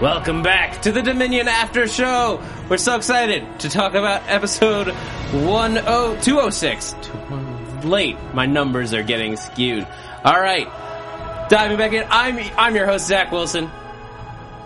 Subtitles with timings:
[0.00, 2.42] Welcome back to the Dominion After Show!
[2.68, 4.88] We're so excited to talk about episode
[5.30, 6.94] 10206.
[7.82, 9.86] Late, my numbers are getting skewed.
[10.22, 10.66] Alright,
[11.48, 13.70] diving back in, I'm, I'm your host, Zach Wilson.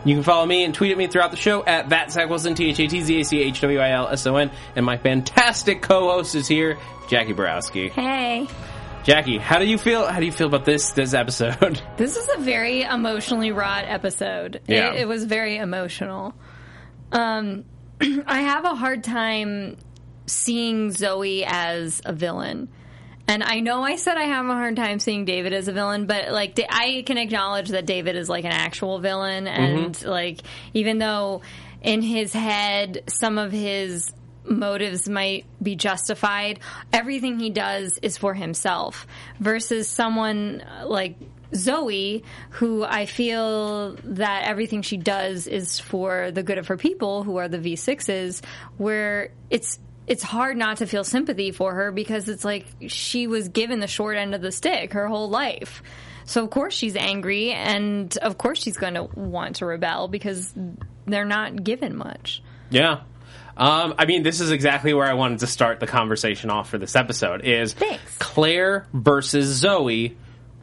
[0.05, 2.57] You can follow me and tweet at me throughout the show at that Zach Wilson,
[2.57, 4.85] T H A T Z A C H W I L S O N, and
[4.85, 6.77] my fantastic co-host is here,
[7.09, 7.91] Jackie Borowski.
[7.91, 8.49] Hey.
[9.03, 10.07] Jackie, how do you feel?
[10.07, 11.81] How do you feel about this this episode?
[11.97, 14.61] This is a very emotionally wrought episode.
[14.67, 14.93] Yeah.
[14.93, 16.35] It, it was very emotional.
[17.13, 17.65] Um,
[18.01, 19.77] I have a hard time
[20.27, 22.69] seeing Zoe as a villain.
[23.29, 26.07] And I know I said I have a hard time seeing David as a villain,
[26.07, 30.41] but like I can acknowledge that David is like an actual villain, and like
[30.75, 31.43] even though
[31.81, 34.13] in his head some of his
[34.45, 36.61] motives might be justified,
[36.93, 39.07] everything he does is for himself.
[39.39, 41.17] Versus someone like
[41.55, 47.23] Zoe, who I feel that everything she does is for the good of her people,
[47.23, 48.43] who are the V6s,
[48.77, 53.49] where it's it's hard not to feel sympathy for her because it's like she was
[53.49, 55.85] given the short end of the stick her whole life.
[56.25, 60.53] So of course she's angry and of course she's going to want to rebel because
[61.07, 62.43] they're not given much.
[62.71, 63.03] Yeah.
[63.61, 66.79] Um, I mean, this is exactly where I wanted to start the conversation off for
[66.79, 67.45] this episode.
[67.45, 68.17] Is Thanks.
[68.19, 70.17] Claire versus Zoe?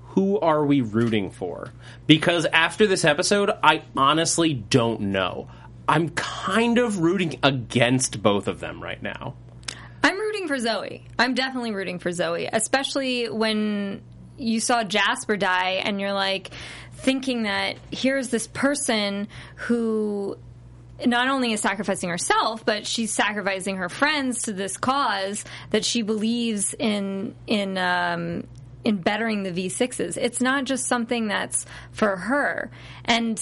[0.09, 1.71] Who are we rooting for?
[2.07, 5.47] Because after this episode, I honestly don't know.
[5.87, 9.35] I'm kind of rooting against both of them right now.
[10.03, 11.05] I'm rooting for Zoe.
[11.19, 14.01] I'm definitely rooting for Zoe, especially when
[14.37, 16.49] you saw Jasper die and you're like
[16.93, 20.35] thinking that here's this person who
[21.05, 26.01] not only is sacrificing herself, but she's sacrificing her friends to this cause that she
[26.01, 28.47] believes in in um,
[28.83, 30.17] in bettering the V6s.
[30.17, 32.71] It's not just something that's for her.
[33.05, 33.37] And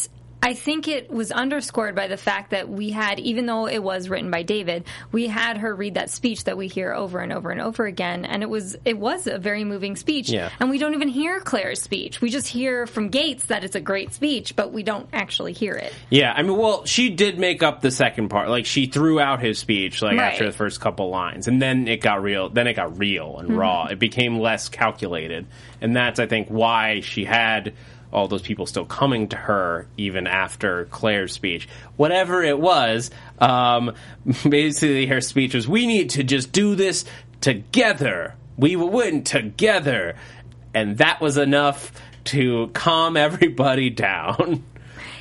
[0.46, 4.10] I think it was underscored by the fact that we had, even though it was
[4.10, 7.50] written by David, we had her read that speech that we hear over and over
[7.50, 10.30] and over again, and it was it was a very moving speech.
[10.30, 10.52] Yeah.
[10.60, 12.22] And we don't even hear Claire's speech.
[12.22, 15.74] We just hear from Gates that it's a great speech, but we don't actually hear
[15.74, 15.92] it.
[16.12, 18.48] Yeah, I mean, well, she did make up the second part.
[18.48, 20.34] Like she threw out his speech like Right.
[20.34, 22.50] after the first couple lines, and then it got real.
[22.50, 23.58] Then it got real and mm-hmm.
[23.58, 23.86] raw.
[23.88, 25.48] It became less calculated,
[25.82, 27.74] and that's I think why she had
[28.14, 31.68] all those people still coming to her even after Claire's speech.
[31.98, 33.94] Whatever it was, um,
[34.50, 37.06] basically her speech was, "We need to just do this
[37.42, 38.36] together.
[38.58, 40.16] We will win together,"
[40.74, 41.92] and that was enough
[42.26, 44.64] to calm everybody down.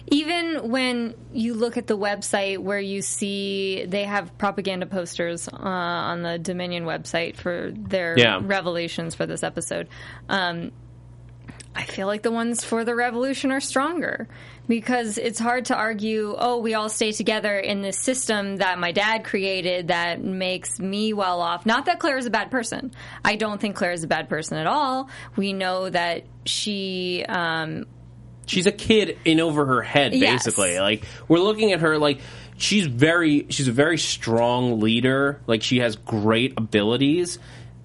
[0.09, 5.56] Even when you look at the website where you see they have propaganda posters uh,
[5.59, 8.41] on the Dominion website for their Yeah.
[8.43, 9.89] revelations for this episode,
[10.28, 10.72] um,
[11.77, 14.29] I feel like the ones for the revolution are stronger
[14.69, 18.93] because it's hard to argue, oh, we all stay together in this system that my
[18.93, 21.67] dad created that makes me well off.
[21.67, 22.93] Not that Claire is a bad person.
[23.25, 25.09] I don't think Claire is a bad person at all.
[25.37, 27.87] We know that she um,
[28.47, 30.45] she's a kid in over her head Yes.
[30.45, 32.21] basically like we're looking at her like
[32.57, 37.39] she's very she's a very strong leader like she has great abilities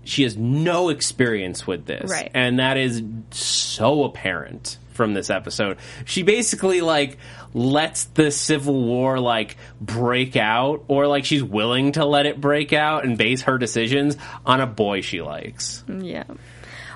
[0.09, 2.31] she has no experience with this Right.
[2.33, 7.17] and that is so apparent from this episode she basically like
[7.53, 12.73] lets the civil war like break out or like she's willing to let it break
[12.73, 16.25] out and base her decisions on a boy she likes Yeah.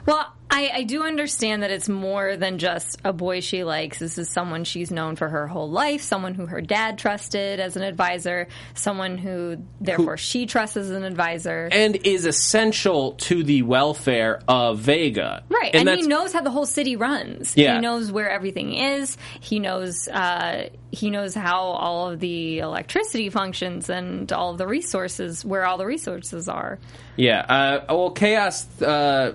[0.05, 3.97] Well, I, I do understand that it's more than just a boy she likes.
[3.97, 7.75] This is someone she's known for her whole life, someone who her dad trusted as
[7.75, 11.69] an advisor, someone who therefore she trusts as an advisor.
[11.71, 15.43] and is essential to the welfare of Vega.
[15.49, 17.57] Right, and, he knows how the whole city runs.
[17.57, 17.75] Yeah.
[17.75, 19.17] He knows where everything is.
[19.39, 24.67] He knows uh, he knows how all of the electricity functions and all of the
[24.67, 26.77] resources, where all the resources are.
[27.15, 27.39] Yeah.
[27.39, 29.33] Uh, well, Chaos uh,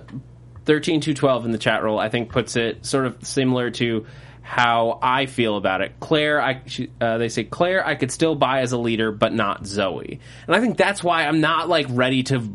[0.69, 4.05] thirteen two twelve in the chat roll, I think, puts it sort of similar to
[4.43, 5.93] how I feel about it.
[5.99, 9.33] Claire, I she, uh, they say Claire, I could still buy as a leader, but
[9.33, 12.47] not Zoe, and I think that's why I'm not like ready to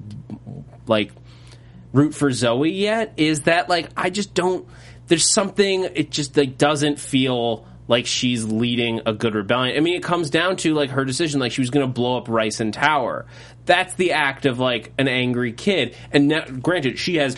[0.86, 1.10] like
[1.92, 3.14] root for Zoe yet.
[3.16, 4.64] Is that like I just don't?
[5.08, 9.76] There's something it just like doesn't feel like she's leading a good rebellion.
[9.76, 12.16] I mean, it comes down to like her decision, like she was going to blow
[12.16, 13.26] up Riesen Tower.
[13.66, 15.94] That's the act of like an angry kid.
[16.10, 17.36] And now, granted, she has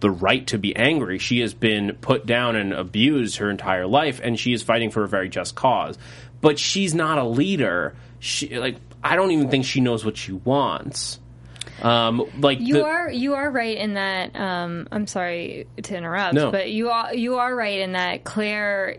[0.00, 1.18] the right to be angry.
[1.18, 5.04] She has been put down and abused her entire life, and she is fighting for
[5.04, 5.96] a very just cause.
[6.40, 7.94] But she's not a leader.
[8.18, 11.18] She like I don't even think she knows what she wants.
[11.82, 14.34] Um, like You the- are you are right in that.
[14.36, 16.50] Um, I'm sorry to interrupt, No.
[16.50, 18.98] but you are you are right in that Claire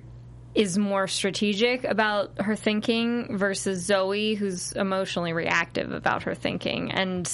[0.53, 6.91] is more strategic about her thinking versus Zoe, who's emotionally reactive about her thinking.
[6.91, 7.27] And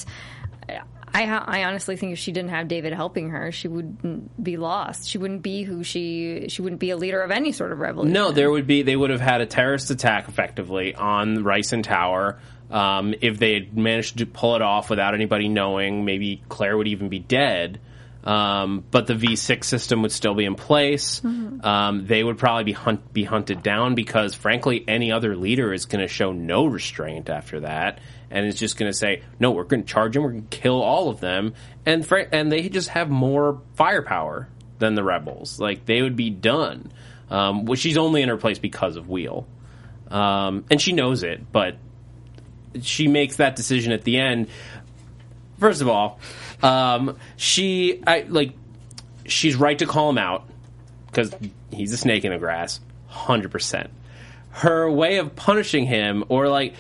[1.14, 5.10] I, I honestly think if she didn't have David helping her, she wouldn't be lost.
[5.10, 8.14] She wouldn't be who she she wouldn't be a leader of any sort of revolution.
[8.14, 8.82] No, there would be.
[8.84, 12.40] They would have had a terrorist attack effectively on Riesen Tower.
[12.70, 16.88] Um, if they had managed to pull it off without anybody knowing, maybe Claire would
[16.88, 17.80] even be dead.
[18.28, 21.22] Um, but the V6 system would still be in place.
[21.64, 25.86] Um, they would probably be hunt, be hunted down because, frankly, any other leader is
[25.86, 29.64] going to show no restraint after that, and is just going to say, "No, we're
[29.64, 30.24] going to charge them.
[30.24, 31.54] We're going to kill all of them."
[31.86, 35.58] And fr- and they just have more firepower than the rebels.
[35.58, 36.92] Like they would be done.
[37.30, 39.46] Um, well, she's only in her place because of Whele,
[40.12, 41.50] um, and she knows it.
[41.50, 41.78] But
[42.82, 44.48] she makes that decision at the end.
[45.60, 46.20] First of all,
[46.64, 48.54] um, she I like
[49.26, 50.50] she's right to call him out
[51.08, 51.34] because
[51.72, 53.90] he's a snake in the grass, hundred percent.
[54.50, 56.74] Her way of punishing him, or like,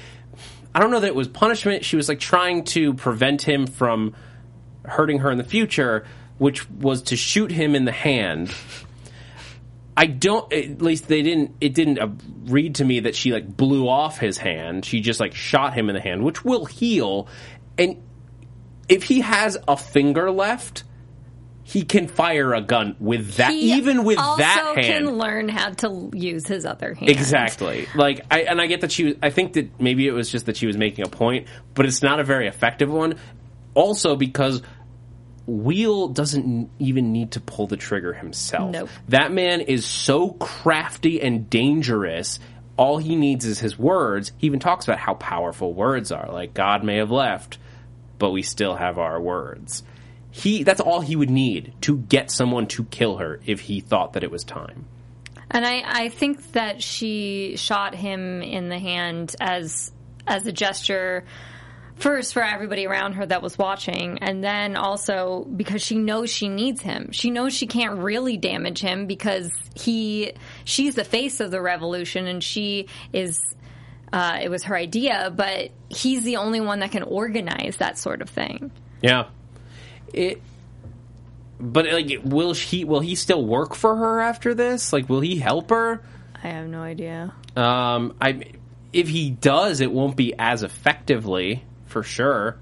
[0.74, 1.86] I don't know that it was punishment.
[1.86, 4.16] She was like trying to prevent him from
[4.84, 6.08] hurting her in the future,
[6.38, 8.54] which was to shoot him in the hand.
[9.96, 10.52] I don't.
[10.54, 11.56] At least they didn't.
[11.60, 14.86] It didn't read to me that she like blew off his hand.
[14.86, 17.28] She just like shot him in the hand, which will heal.
[17.80, 18.02] And
[18.90, 20.84] if he has a finger left,
[21.64, 23.52] he can fire a gun with that.
[23.52, 27.10] He even with that hand, can learn how to use his other hand.
[27.10, 27.88] Exactly.
[27.94, 30.46] Like, I, and I get that she was, I think that maybe it was just
[30.46, 33.20] that she was making a point, but it's not a very effective one.
[33.74, 34.62] Also, because
[35.46, 38.72] Whele doesn't even need to pull the trigger himself.
[38.72, 38.90] Nope.
[39.10, 42.40] That man is so crafty and dangerous.
[42.78, 44.32] All he needs is his words.
[44.38, 46.32] He even talks about how powerful words are.
[46.32, 47.58] Like, God may have left,
[48.20, 49.84] but we still have our words.
[50.32, 54.14] He, that's all he would need to get someone to kill her if he thought
[54.14, 54.86] that it was time.
[55.50, 59.92] And I, I think that she shot him in the hand as
[60.28, 61.24] as a gesture
[61.96, 66.48] first for everybody around her that was watching and then also because she knows she
[66.48, 67.12] needs him.
[67.12, 72.28] She knows she can't really damage him because he she's the face of the revolution
[72.28, 73.40] and she is
[74.12, 78.22] uh, it was her idea, but he's the only one that can organize that sort
[78.22, 78.72] of thing.
[79.02, 79.28] Yeah.
[80.14, 80.42] It
[81.60, 84.94] but like will he will he still work for her after this?
[84.94, 86.02] Like will he help her?
[86.44, 87.34] I have no idea.
[87.56, 88.54] Um I
[88.94, 92.58] if he does it won't be as effectively for sure.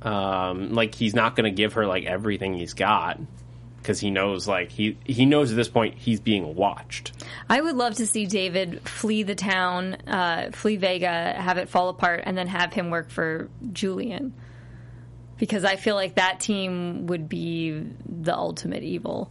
[0.00, 3.20] Um like he's not going to give her like everything he's got
[3.82, 7.12] because he knows like he he knows at this point he's being watched.
[7.48, 11.88] I would love to see David flee the town, uh, flee Vega, have it fall
[11.88, 14.32] apart, and then have him work for Julian.
[15.38, 19.30] Because I feel like that team would be the ultimate evil.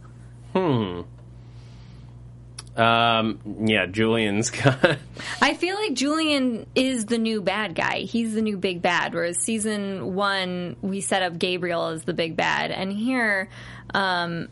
[2.76, 4.98] Um yeah, Julian's got
[5.42, 8.00] I feel like Julian is the new bad guy.
[8.00, 9.12] He's the new big bad.
[9.14, 13.48] Whereas season one, we set up Gabriel as the big bad, and here,
[13.92, 14.48] um,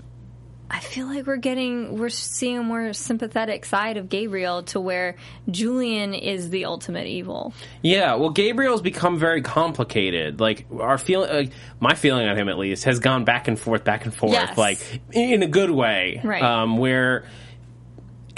[0.73, 5.17] I feel like we're getting we're seeing a more sympathetic side of Gabriel to where
[5.51, 7.53] Julian is the ultimate evil.
[7.83, 10.39] Yeah, well, Gabriel's become very complicated.
[10.41, 13.83] Like our feeling, like, my feeling on him at least has gone back and forth,
[13.83, 14.57] back and forth, Yes.
[14.59, 14.79] like
[15.13, 16.21] in a good way.
[16.23, 16.43] Right.
[16.43, 17.25] Um, where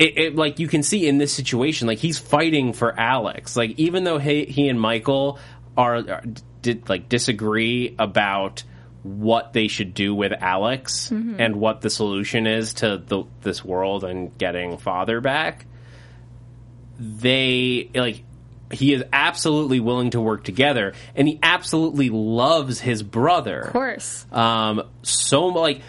[0.02, 3.56] it, it, like you can see in this situation, like he's fighting for Alex.
[3.56, 5.38] Like even though he, he and Michael
[5.76, 6.22] are, are
[6.60, 8.64] did like disagree about
[9.02, 14.04] what they should do with Alex and what the solution is to the, this world
[14.04, 15.66] and getting father back
[16.98, 18.22] they like
[18.70, 24.26] he is absolutely willing to work together and he absolutely loves his brother Of course.
[24.30, 25.80] um so like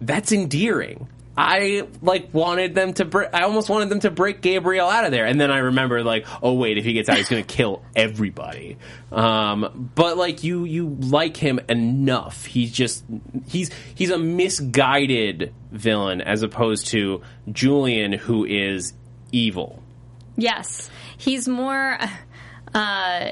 [0.00, 3.04] that's endearing I like wanted them to.
[3.04, 6.02] Br- I almost wanted them to break Gabriel out of there, and then I remember
[6.02, 8.78] like, oh wait, if he gets out, he's going to kill everybody.
[9.12, 12.44] Um, but like you, you like him enough.
[12.44, 13.04] He's just
[13.46, 18.92] he's he's a misguided villain as opposed to Julian, who is
[19.32, 19.82] evil.
[20.36, 21.98] Yes, he's more.
[22.74, 23.30] Uh,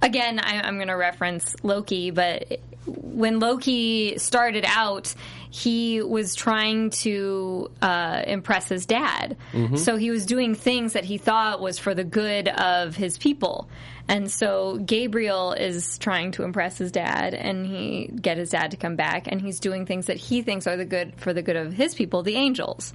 [0.00, 5.14] again, I, I'm going to reference Loki, but when Loki started out,
[5.50, 9.36] he was trying to uh, impress his dad.
[9.76, 13.68] So he was doing things that he thought was for the good of his people.
[14.08, 18.76] And so Gabriel is trying to impress his dad and he get his dad to
[18.76, 21.56] come back and he's doing things that he thinks are the good for the good
[21.56, 22.92] of his people, the angels.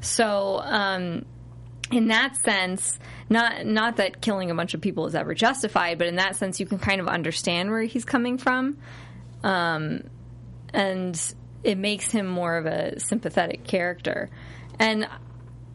[0.00, 1.24] So um,
[1.90, 2.98] in that sense,
[3.28, 6.60] not not that killing a bunch of people is ever justified, but in that sense,
[6.60, 8.78] you can kind of understand where he's coming from,
[9.44, 10.02] um,
[10.72, 14.30] and it makes him more of a sympathetic character.
[14.80, 15.06] And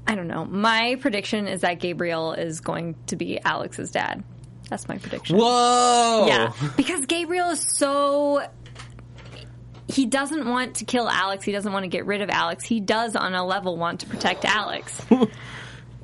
[0.06, 0.44] I don't know.
[0.44, 4.24] My prediction is that Gabriel is going to be Alex's dad.
[4.70, 5.38] That's my prediction.
[5.38, 6.26] Whoa!
[6.28, 8.46] Yeah, because Gabriel is so.
[9.88, 11.44] He doesn't want to kill Alex.
[11.44, 12.64] He doesn't want to get rid of Alex.
[12.64, 15.04] He does, on a level, want to protect Alex.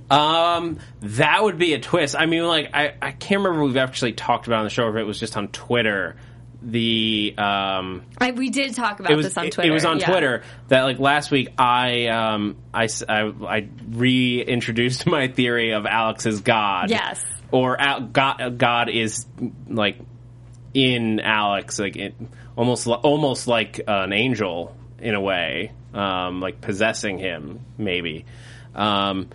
[0.08, 2.16] Um, that would be a twist.
[2.16, 4.70] I mean, like, I, I can't remember if we've actually talked about it on the
[4.70, 6.16] show, or if it was just on Twitter.
[6.66, 9.70] The um, I, we did talk about was this on Twitter.
[9.70, 10.10] It, was on yeah.
[10.10, 16.42] Twitter that like last week I um I I reintroduced my theory of Alex as
[16.42, 16.90] God.
[16.90, 17.24] Yes.
[17.52, 19.28] Or Al- God God is
[19.68, 20.00] like
[20.74, 22.16] in Alex like it,
[22.56, 28.26] almost almost like an angel in a way um like possessing him maybe.
[28.74, 29.30] Um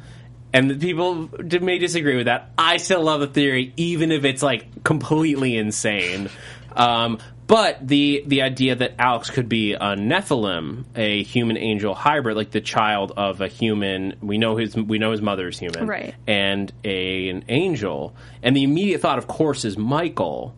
[0.53, 2.51] and the people may disagree with that.
[2.59, 6.29] I still love the theory, even if it's like completely insane.
[6.77, 12.37] Um, but the the idea that Alex could be a Nephilim, a human angel hybrid,
[12.37, 14.15] like the child of a human.
[14.23, 16.15] We know his we know his mother is human, Right.
[16.29, 20.55] And a, an angel, and the immediate thought, of course, is Michael.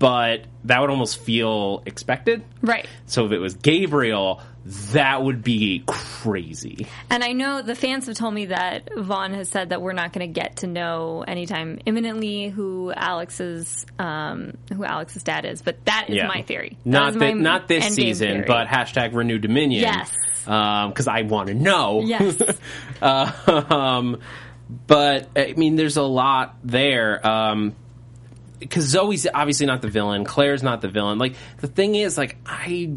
[0.00, 2.42] But that would almost feel expected.
[2.60, 2.88] Right.
[3.06, 6.86] So if it was Gabriel, that would be crazy.
[7.10, 10.12] And I know the fans have told me that Vaun has said that we're not
[10.12, 15.84] going to get to know anytime imminently who Alex's um, who Alex's dad is, but
[15.86, 16.78] that is my theory.
[16.84, 19.82] That Not not this season, but hashtag Renew Dominion.
[19.82, 20.12] Yes.
[20.44, 22.02] because I want to know.
[22.02, 22.40] yes,
[23.02, 24.20] um,
[24.86, 27.26] but I mean, there's a lot there.
[27.26, 27.74] Um,
[28.60, 31.18] because Zoe's obviously not the villain, Claire's not the villain.
[31.18, 32.96] Like the thing is, like I,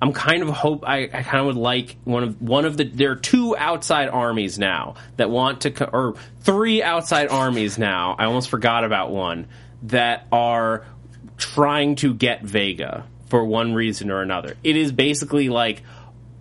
[0.00, 2.84] I'm kind of hope I, I kind of would like one of one of the
[2.84, 8.14] there are two outside armies now that want to or three outside armies now.
[8.18, 9.48] I almost forgot about one
[9.84, 10.84] that are
[11.38, 14.56] trying to get Vega for one reason or another.
[14.62, 15.82] It is basically like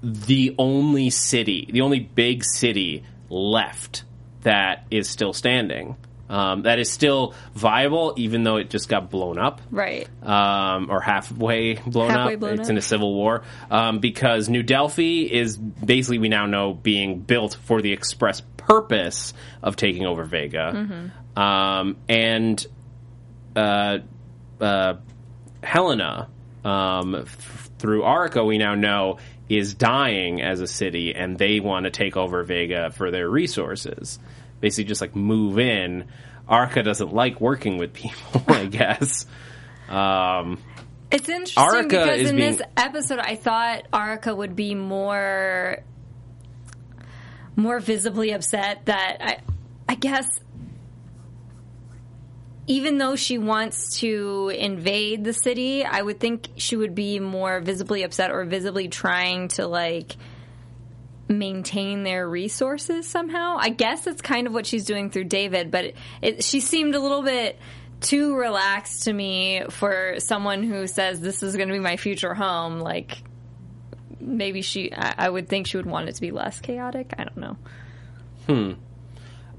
[0.03, 4.03] the only city, the only big city left
[4.41, 5.95] that is still standing.
[6.27, 10.07] Um, that is still viable, even though it just got blown up right.
[10.23, 12.39] um, or halfway blown Halfway up.
[12.39, 12.69] blown it's up.
[12.71, 17.57] in a civil war um, because New Delphi is basically we now know being built
[17.65, 21.39] for the express purpose of taking over Vega, Mm-hmm.
[21.39, 22.65] um, and
[23.55, 23.99] uh,
[24.59, 24.95] uh,
[25.63, 26.27] Helena
[26.63, 29.17] um, f- through Arika we now know
[29.47, 34.17] is dying as a city, and they want to take over Vega for their resources.
[34.59, 36.05] Basically, just like move in.
[36.49, 39.25] Arika doesn't like working with people, I guess.
[39.89, 40.59] Um,
[41.11, 45.79] It's interesting Arika because is in being- this episode, I thought Arika would be more
[47.55, 48.85] more visibly upset.
[48.85, 49.37] That I,
[49.87, 50.27] I guess,
[52.67, 57.59] even though she wants to invade the city, I would think she would be more
[57.59, 60.15] visibly upset or visibly trying to like
[61.27, 63.57] maintain their resources somehow.
[63.59, 66.95] I guess that's kind of what she's doing through David, but it, it, she seemed
[66.95, 67.57] a little bit
[68.01, 72.33] too relaxed to me for someone who says this is going to be my future
[72.33, 72.79] home.
[72.79, 73.17] Like
[74.19, 77.13] maybe she, I, I would think she would want it to be less chaotic.
[77.17, 77.57] I don't know.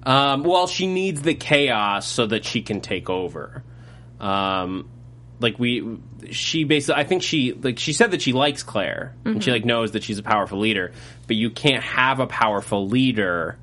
[0.05, 3.65] Um, well, she needs the chaos so that she can take over.
[4.21, 4.89] Um,
[5.41, 5.99] like we,
[6.31, 9.55] she basically, I think she like she said that she likes Claire and she mm-hmm.
[9.55, 10.93] like knows that she's a powerful leader,
[11.27, 13.59] but you can't have a powerful leader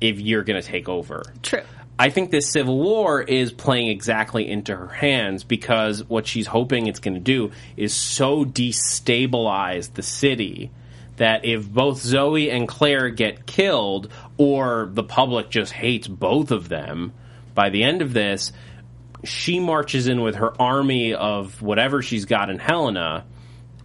[0.00, 1.22] if you're going to take over.
[1.42, 1.62] True.
[1.98, 6.86] I think this civil war is playing exactly into her hands because what she's hoping
[6.86, 10.70] it's going to do is so destabilize the city
[11.16, 16.70] that if both Zoe and Claire get killed or the public just hates both of
[16.70, 17.12] them
[17.54, 18.52] by the end of this,
[19.24, 23.24] she marches in with her army of whatever she's got in Helena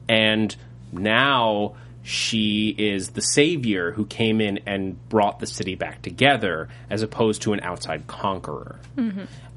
[0.08, 0.56] and
[0.92, 7.02] now she is the savior who came in and brought the city back together, as
[7.02, 8.80] opposed to an outside conqueror.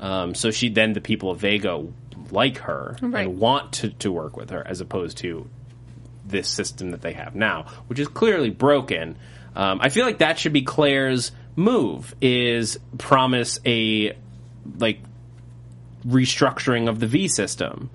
[0.00, 1.85] Um, so she then the people of Vega
[2.30, 3.26] like her Right.
[3.26, 5.47] and want to, to work with her, as opposed to
[6.26, 9.16] this system that they have now, which is clearly broken.
[9.54, 14.16] Um, I feel like that should be Claire's move: is promise a
[14.78, 15.00] like
[16.08, 17.90] restructuring of the V system.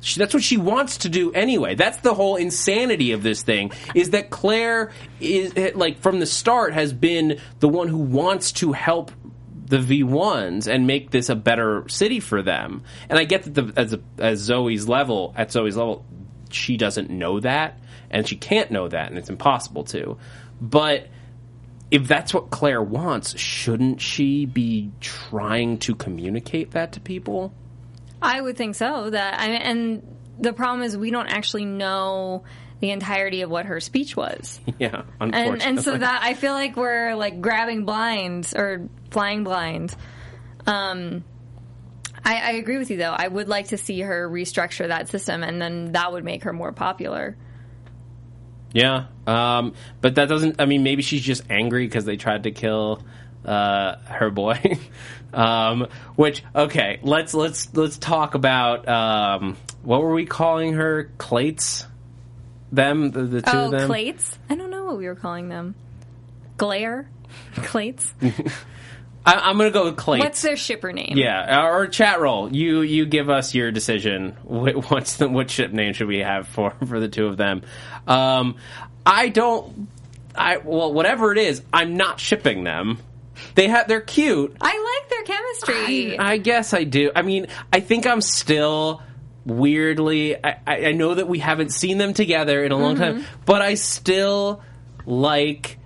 [0.00, 1.74] She, that's what she wants to do anyway.
[1.74, 6.26] That's the whole insanity of this thing is that Claire is eh, like from the
[6.26, 9.10] start has been the one who wants to help
[9.66, 12.82] the V1s and make this a better city for them.
[13.08, 16.04] And I get that the, as a, as Zoe's level at Zoe's level
[16.50, 20.18] she doesn't know that and she can't know that and it's impossible to.
[20.60, 21.08] But
[21.94, 27.54] if that's what Claire wants, shouldn't she be trying to communicate that to people?
[28.20, 29.10] I would think so.
[29.10, 30.02] That I and
[30.40, 32.42] the problem is we don't actually know
[32.80, 36.76] the entirety of what her speech was, Yeah, and and so that I feel like
[36.76, 39.94] we're like grabbing blinds or flying blind.
[40.66, 41.22] Um,
[42.24, 43.14] I, I agree with you though.
[43.16, 46.52] I would like to see her restructure that system, and then that would make her
[46.52, 47.36] more popular.
[48.74, 50.60] Yeah, um, but that doesn't.
[50.60, 53.02] I mean, maybe she's just angry because they tried to kill
[53.44, 54.60] uh, her boy.
[55.32, 61.10] um, which okay, let's let's let's talk about um, what were we calling her?
[61.18, 61.86] Clates.
[62.72, 63.86] Them, the, the two Oh, of them.
[63.86, 64.36] clates?
[64.50, 65.76] I don't know what we were calling them.
[66.56, 67.08] Glare,
[67.54, 68.12] clates.
[69.26, 70.22] I, I'm gonna go with Clates.
[70.24, 71.16] What's their shipper name?
[71.16, 72.52] yeah, or chat roll.
[72.54, 74.36] You you give us your decision.
[74.42, 77.62] What's the what ship name should we have for for the two of them?
[78.06, 78.56] Um,
[79.06, 79.88] I don't.
[80.34, 82.98] I well, whatever it is, I'm not shipping them.
[83.54, 84.56] They have they're cute.
[84.60, 86.18] I like their chemistry.
[86.18, 87.10] I, I guess I do.
[87.14, 89.02] I mean, I think I'm still
[89.44, 90.36] weirdly.
[90.36, 93.62] I, I I know that we haven't seen them together in a long time, but
[93.62, 94.62] I still
[95.06, 95.78] like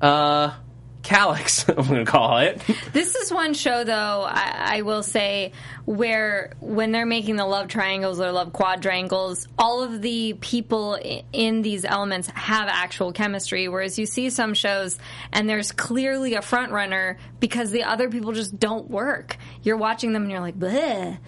[0.00, 0.54] uh
[1.02, 1.68] Calyx.
[1.68, 2.60] I'm gonna call it.
[2.92, 3.92] This is one show, though,
[4.28, 5.52] I, I will say,
[5.84, 10.98] where when they're making the love triangles or love quadrangles, all of the people
[11.32, 13.68] in these elements have actual chemistry.
[13.68, 14.98] Whereas you see some shows
[15.32, 19.36] and there's clearly a front runner because the other people just don't work.
[19.62, 21.18] You're watching them and you're like, bleh.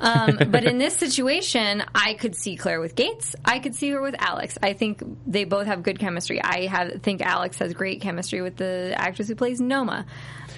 [0.00, 3.34] Um, but in this situation, I could see Claire with Gates.
[3.44, 4.58] I could see her with Alex.
[4.62, 6.42] I think they both have good chemistry.
[6.42, 10.06] I have think Alex has great chemistry with the actress who plays Noma.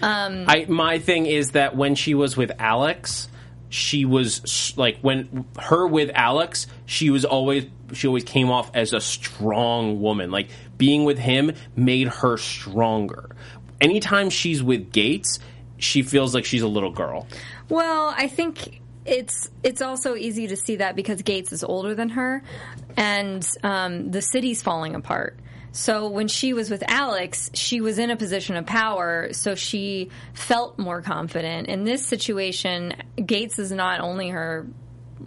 [0.03, 3.29] Um, I my thing is that when she was with Alex,
[3.68, 8.92] she was like when her with Alex, she was always she always came off as
[8.92, 10.31] a strong woman.
[10.31, 13.31] Like being with him made her stronger.
[13.81, 15.38] Anytime she's with Gates,
[15.79, 17.27] she feels like she's a little girl.
[17.68, 22.11] Well, I think it's it's also easy to see that because Gates is older than
[22.11, 22.42] her,
[22.97, 25.38] and um, the city's falling apart.
[25.73, 30.11] So when she was with Alex, she was in a position of power, so she
[30.35, 31.68] felt more confident.
[31.68, 32.94] In this situation,
[33.25, 34.66] Gates is not only her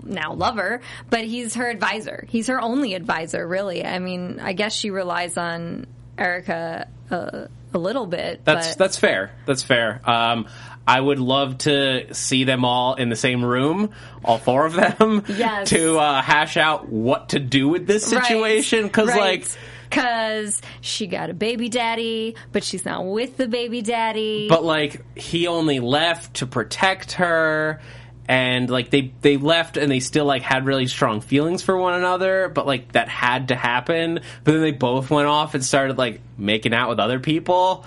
[0.03, 2.25] now lover, but he's her advisor.
[2.29, 3.85] He's her only advisor, really.
[3.85, 8.43] I mean, I guess she relies on Arika uh, a little bit.
[8.45, 9.31] That's but that's fair.
[9.45, 10.01] That's fair.
[10.09, 10.47] Um,
[10.87, 13.91] I would love to see them all in the same room,
[14.25, 15.69] all four of them, Yes.
[15.69, 18.83] to uh, hash out what to do with this situation.
[18.83, 19.47] Because like
[19.89, 24.47] because she got a baby daddy, but she's not with the baby daddy.
[24.49, 27.81] but like he only left to protect her
[28.27, 31.93] and like they they left and they still like had really strong feelings for one
[31.95, 35.97] another but like that had to happen but then they both went off and started
[35.97, 37.85] like making out with other people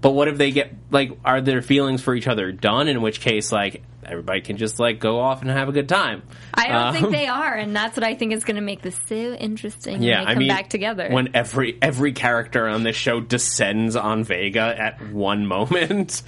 [0.00, 3.20] but what if they get like are their feelings for each other done in which
[3.20, 6.22] case like everybody can just like go off and have a good time
[6.54, 8.82] I don't Um, think they are, and that's what I think is going to make
[8.82, 10.02] this so interesting.
[10.02, 11.08] yeah, when they I come mean, back together.
[11.10, 16.22] when every every character on this show descends on Vega at one moment,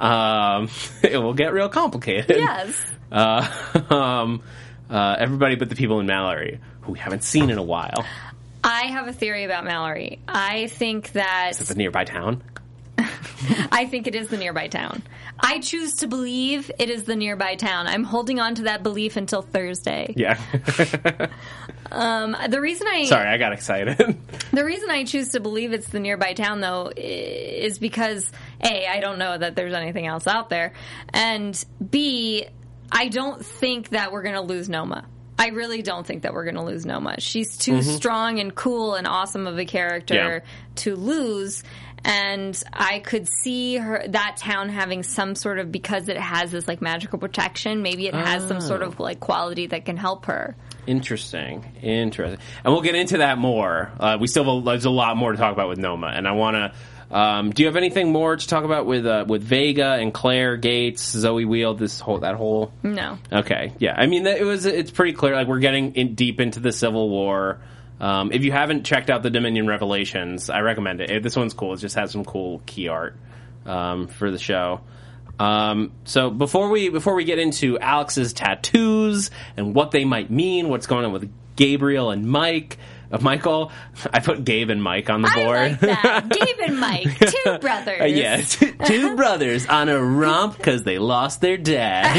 [0.00, 0.68] um,
[1.02, 2.36] it will get real complicated.
[2.36, 3.46] yes, Uh,
[3.88, 4.42] um,
[4.90, 8.04] uh, everybody but the people in Mallory, who we haven't seen in a while.
[8.64, 10.18] I have a theory about Mallory.
[10.26, 12.42] I think that It's a nearby town.
[13.72, 15.02] I think it is the nearby town.
[15.38, 17.86] I choose to believe it is the nearby town.
[17.86, 20.14] I'm holding on to that belief until Thursday.
[20.16, 20.38] Yeah.
[21.88, 23.96] Um, the reason I Sorry, I got excited.
[24.52, 29.00] The reason I choose to believe it's the nearby town, though, is because A, I
[29.00, 30.72] don't know that there's anything else out there,
[31.12, 32.46] and B,
[32.90, 35.06] I don't think that we're going to lose Noma.
[35.38, 37.20] I really don't think that we're going to lose Noma.
[37.20, 40.50] She's too strong and cool and awesome of a character Yeah.
[40.76, 41.62] to lose.
[42.04, 46.68] And I could see her that town having some sort of because it has this
[46.68, 47.82] like magical protection.
[47.82, 50.56] Maybe it has some sort of like quality that can help her.
[50.86, 53.90] Interesting, interesting, and we'll get into that more.
[53.98, 56.28] Uh, we still have a, there's a lot more to talk about with Noma, and
[56.28, 56.72] I want to.
[57.10, 60.56] Um, do you have anything more to talk about with uh, with Vega and Claire
[60.56, 62.72] Gates, Zoe Whele, this whole that whole?
[62.82, 63.18] No.
[63.32, 63.94] Okay, yeah.
[63.96, 65.34] I mean, it was it's pretty clear.
[65.34, 67.60] Like we're getting in deep into the Civil War.
[68.00, 71.22] Um, if you haven't checked out the Dominion Revelations, I recommend it.
[71.22, 71.74] This one's cool.
[71.74, 73.16] It just has some cool key art
[73.64, 74.80] um, for the show.
[75.38, 80.68] Um, so before we before we get into Alex's tattoos and what they might mean,
[80.68, 82.78] what's going on with Gabriel and Mike,
[83.12, 83.70] uh, Michael,
[84.12, 85.70] I put Gabe and Mike on the I board.
[85.70, 86.28] like that.
[86.30, 88.00] Gabe and Mike, two brothers.
[88.00, 92.16] Uh, yeah, two, two brothers on a romp because they lost their dad.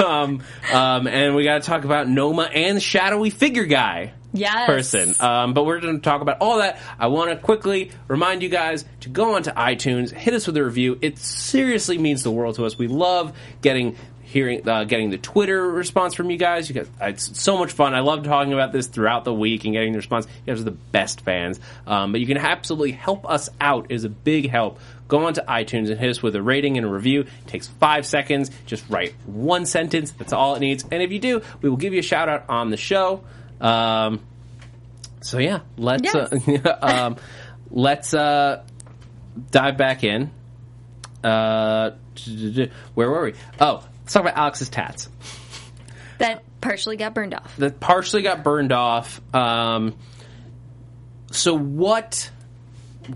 [0.00, 4.64] um, um, and we got to talk about Noma and shadowy figure guy Yes.
[4.66, 5.14] person.
[5.20, 6.78] Um, but we're going to talk about all that.
[6.98, 10.64] I want to quickly remind you guys to go onto iTunes, hit us with a
[10.64, 10.98] review.
[11.02, 12.78] It seriously means the world to us.
[12.78, 13.94] We love getting
[14.32, 16.68] hearing uh, getting the Twitter response from you guys.
[16.68, 17.94] You guys, it's so much fun.
[17.94, 20.26] I love talking about this throughout the week and getting the response.
[20.46, 21.60] You guys are the best fans.
[21.86, 23.90] Um, but you can absolutely help us out.
[23.90, 24.80] Is a big help.
[25.08, 27.20] Go onto iTunes and hit us with a rating and a review.
[27.20, 28.50] It takes five seconds.
[28.66, 30.10] Just write one sentence.
[30.12, 30.84] That's all it needs.
[30.90, 33.22] And if you do, we will give you a shout out on the show.
[33.60, 34.20] Um,
[35.20, 36.32] so yeah, let's Yes.
[36.64, 37.16] uh, um,
[37.70, 38.62] let's uh,
[39.50, 40.30] dive back in.
[41.22, 41.90] Uh,
[42.94, 43.34] where were we?
[43.60, 45.08] Oh, let's talk about Alex's tats.
[46.18, 47.56] That partially got burned off.
[47.56, 49.20] That partially got burned off.
[49.34, 49.96] Um,
[51.30, 52.30] so what?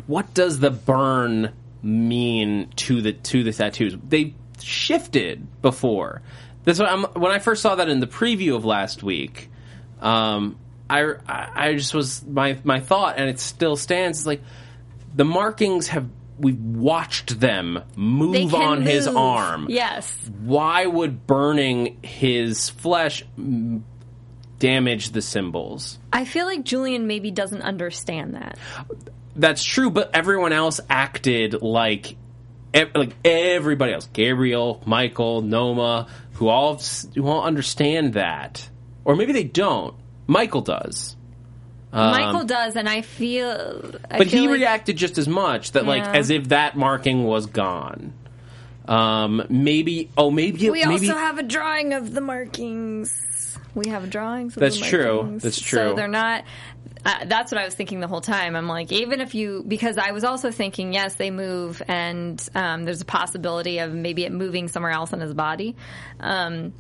[0.07, 3.97] What does the burn mean to the to the tattoos?
[4.09, 6.23] They shifted before.
[6.65, 9.51] That's what I'm, when I first saw that in the preview of last week.
[10.01, 10.59] Um,
[10.91, 14.21] I, I I just was my my thought, and it still stands.
[14.21, 14.43] Is like
[15.15, 20.15] the markings have we've watched them move on his arm Yes.
[20.41, 23.23] why would burning his flesh
[24.59, 25.99] damage the symbols?
[26.13, 28.59] I feel like Julian maybe doesn't understand that.
[29.35, 32.17] That's true, but everyone else acted like
[32.95, 34.09] like everybody else.
[34.13, 36.81] Gabriel, Michael, Noma, who all
[37.15, 38.69] who all understand that,
[39.05, 39.95] or maybe they don't.
[40.27, 41.16] Michael does.
[41.97, 43.83] Um, Michael does, and I feel.
[44.11, 46.13] I but feel he like- reacted just as much that like Yeah.
[46.13, 48.13] as if that marking was gone.
[48.87, 53.59] Um, maybe oh maybe We maybe also have a drawing of the markings.
[53.75, 54.57] We have drawings.
[54.57, 55.39] Of That's the true.
[55.43, 55.79] That's true.
[55.91, 56.45] So they're not.
[57.05, 58.57] Uh, that's what I was thinking the whole time.
[58.57, 62.85] I'm like, even if you, because I was also thinking, yes, they move, and um,
[62.85, 65.77] there's a possibility of maybe it moving somewhere else in his body.
[66.19, 66.73] Um,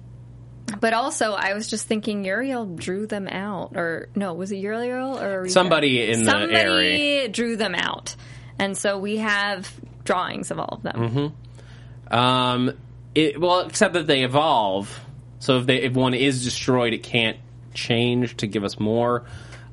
[0.80, 5.18] but also, I was just thinking Uriel drew them out, or no, was it Uriel
[5.18, 5.50] or Aretha?
[5.50, 7.28] Somebody in the Somebody area.
[7.28, 8.16] drew them out,
[8.58, 9.72] and so we have
[10.04, 10.96] drawings of all of them.
[10.96, 12.14] Mm-hmm.
[12.14, 12.72] Um,
[13.14, 15.00] it, well, except that they evolve.
[15.38, 17.36] So if they if one is destroyed, it can't
[17.74, 19.24] change to give us more.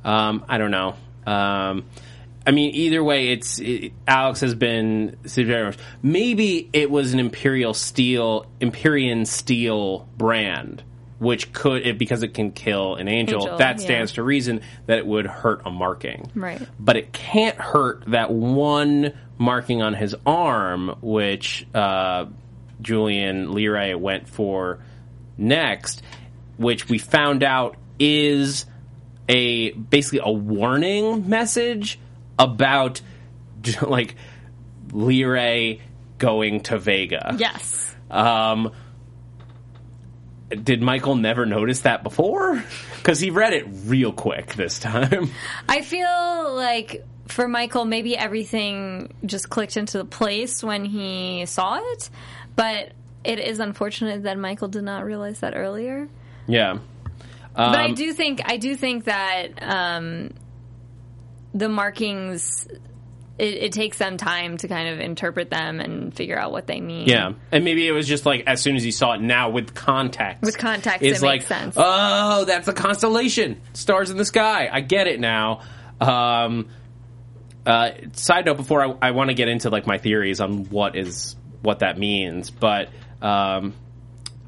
[0.03, 0.95] Um, I don't know.
[1.25, 1.85] Um,
[2.45, 5.73] I mean, either way, it's it, Alex has been very.
[6.01, 10.83] Maybe it was an Imperial Steel, Empyrean Steel brand,
[11.19, 13.41] which could it because it can kill an angel.
[13.41, 13.85] Angel, that yeah.
[13.85, 16.61] stands to reason that it would hurt a marking Right.
[16.79, 22.25] but it can't hurt that one marking on his arm, which uh,
[22.81, 24.79] Julian Leray went for
[25.37, 26.01] next,
[26.57, 28.65] which we found out is
[29.29, 31.99] a basically a warning message
[32.39, 33.01] about
[33.81, 34.15] like
[34.89, 35.81] Leray
[36.17, 37.35] going to Vega.
[37.37, 37.95] Yes.
[38.11, 38.71] Um,
[40.49, 42.63] did Michael never notice that before?
[43.03, 45.29] Because he read it real quick this time.
[45.67, 51.81] I feel like for Michael, maybe everything just clicked into the place when he saw
[51.91, 52.09] it,
[52.55, 52.93] but
[53.25, 56.07] it is unfortunate that Michael did not realize that earlier.
[56.47, 56.77] yeah.
[57.53, 60.29] But I Um, do think I do think that um,
[61.53, 62.67] the markings
[63.37, 66.79] it, it takes them time to kind of interpret them and figure out what they
[66.79, 67.07] mean.
[67.07, 69.73] Yeah, and maybe it was just like as soon as he saw it now with
[69.73, 70.43] context.
[70.43, 71.75] With context, it's it like, makes sense.
[71.77, 74.69] Oh, that's a constellation, stars in the sky.
[74.71, 75.61] I get it now.
[75.99, 76.69] Um,
[77.65, 80.95] uh, side note: before I, I want to get into like my theories on what
[80.95, 82.89] is what that means, but
[83.21, 83.73] um,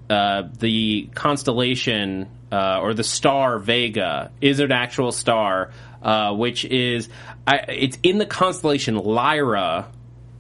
[0.10, 5.72] uh, the constellation uh, or the star Vega is an actual star,
[6.06, 7.10] uh, which is
[7.48, 9.92] I, it's in the constellation Lyra,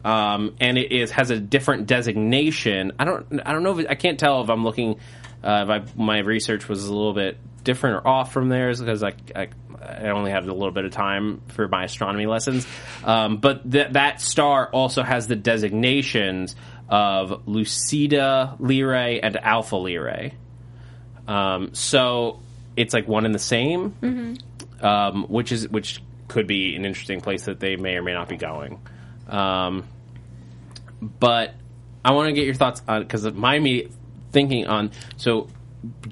[0.05, 2.93] um, and it is has a different designation.
[2.99, 4.99] I don't I don't know if it, I can't tell if I'm looking
[5.43, 9.03] uh, if I, my research was a little bit different or off from theirs because
[9.03, 9.47] I, I
[9.81, 12.67] I only have a little bit of time for my astronomy lessons.
[13.03, 16.55] Um, but th- that star also has the designations
[16.89, 20.33] of Lucida Lyrae and Alpha Lyrae.
[21.27, 22.39] Um, so
[22.75, 24.33] it's like one and the same, Mm-hmm.
[24.85, 28.29] Um, which is which could be an interesting place that they may or may not
[28.29, 28.79] be going.
[29.27, 29.83] Um,
[31.01, 31.55] but
[32.03, 33.91] I want to get your thoughts on because my immediate
[34.31, 35.47] thinking on so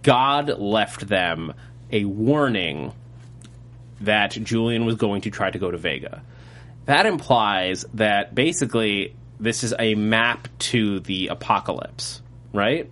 [0.01, 1.53] God left them
[1.91, 2.93] a warning
[4.01, 6.23] that Julian was going to try to go to Vega.
[6.85, 12.91] That implies that basically this is a map to the apocalypse, right?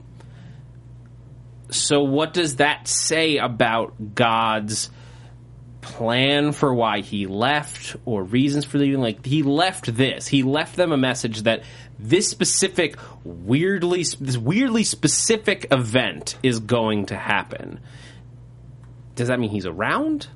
[1.72, 4.89] So what does that say about God's
[5.82, 9.02] plan for why he left or reasons for leaving.
[9.02, 10.28] Like he left this.
[10.28, 11.63] He left them a message that
[12.00, 17.80] this specific weirdly this weirdly specific event is going to happen.
[19.15, 20.28] Does that mean he's around?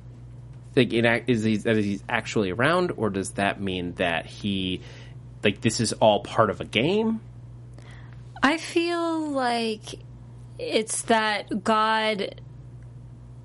[0.74, 4.82] Like is he that he's actually around or does that mean that he
[5.42, 7.20] like this is all part of a game?
[8.42, 10.00] I feel like
[10.58, 12.40] it's that God.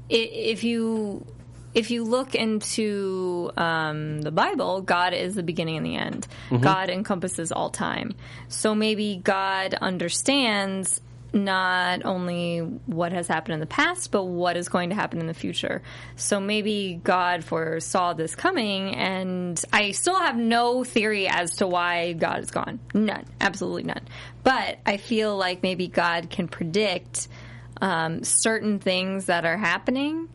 [0.09, 1.25] If you
[1.73, 6.27] if you look into um, the Bible, God is the beginning and the end.
[6.61, 8.15] God encompasses all time.
[8.49, 10.99] So maybe God understands
[11.33, 15.27] not only what has happened in the past, but what is going to happen in
[15.27, 15.81] the future.
[16.17, 22.11] So maybe God foresaw this coming, and I still have no theory as to why
[22.13, 22.79] God is gone.
[22.93, 23.25] None.
[23.39, 24.05] Absolutely none.
[24.43, 27.29] But I feel like maybe God can predict
[27.79, 30.27] um, certain things that are happening.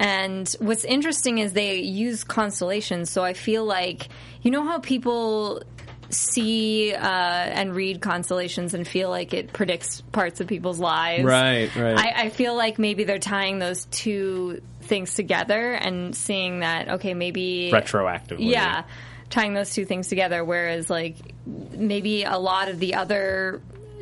[0.00, 3.10] And what's interesting is they use constellations.
[3.10, 4.08] So I feel like,
[4.40, 5.62] you know how people
[6.08, 11.24] see uh, and read constellations and feel like it predicts parts of people's lives?
[11.24, 11.98] Right, right.
[11.98, 17.12] I, I feel like maybe they're tying those two things together and seeing that, okay,
[17.12, 17.70] maybe.
[17.70, 18.84] retroactively Yeah,
[19.28, 20.42] tying those two things together.
[20.42, 23.60] Whereas, like, maybe a lot of the other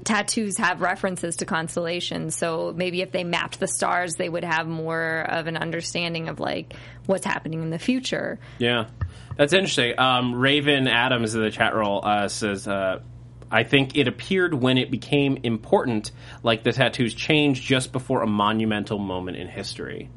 [0.08, 2.34] tattoos have references to constellations.
[2.34, 6.40] So maybe if they mapped the stars, they would have more of an understanding of
[6.40, 6.72] like
[7.04, 8.40] what's happening in the future.
[8.58, 8.86] Yeah,
[9.36, 9.98] that's interesting.
[9.98, 13.00] Um, Raven Adams in the chat roll uh, says, uh,
[13.50, 16.10] "I think it appeared when it became important,
[16.42, 20.08] like the tattoos changed just before a monumental moment in history."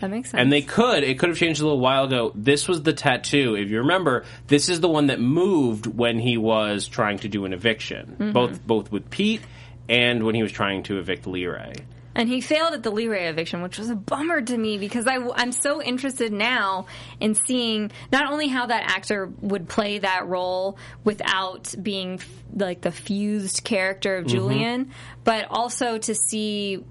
[0.00, 0.40] That makes sense.
[0.40, 1.02] And they could.
[1.04, 2.32] It could have changed a little while ago.
[2.34, 3.54] This was the tattoo.
[3.56, 7.44] If you remember, this is the one that moved when he was trying to do
[7.44, 8.32] an eviction, Mm-hmm.
[8.32, 9.42] both both with Pete
[9.88, 11.80] and when he was trying to evict Leray.
[12.14, 15.14] And he failed at the Leray eviction, which was a bummer to me because I,
[15.40, 16.86] am so interested now
[17.20, 22.80] in seeing not only how that actor would play that role without being f- like
[22.80, 24.90] the fused character of Julian,
[25.22, 26.82] but also to see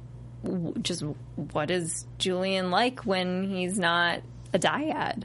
[0.81, 1.03] just
[1.35, 4.21] what is Julian like when he's not
[4.53, 5.23] a dyad.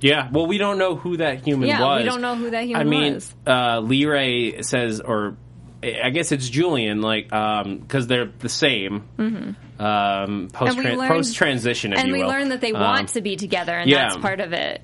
[0.00, 2.02] Yeah, well, we don't know who that human Yeah, was.
[2.02, 3.34] we don't know who that human I mean, was.
[3.46, 5.36] uh, Leray says, or
[5.82, 9.04] I guess it's Julian, like because they're the same.
[9.18, 9.82] Mm-hmm.
[9.82, 13.36] Um, post we learned- transition, And you we learn that they Um, want to be
[13.36, 14.08] together, and yeah.
[14.08, 14.82] that's part of it.